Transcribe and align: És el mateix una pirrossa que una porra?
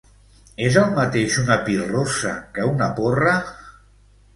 És 0.67 0.77
el 0.83 0.95
mateix 0.95 1.37
una 1.43 1.59
pirrossa 1.69 2.35
que 2.59 2.69
una 2.75 2.93
porra? 3.03 3.41